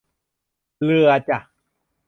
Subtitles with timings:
[0.83, 1.39] เรือจ้ะ